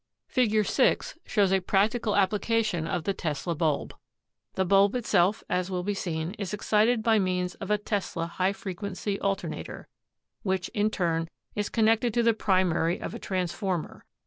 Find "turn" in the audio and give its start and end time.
10.89-11.29